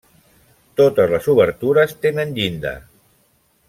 [0.81, 2.77] Totes les obertures tenen llinda.